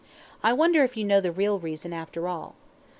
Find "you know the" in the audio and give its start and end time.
0.97-1.31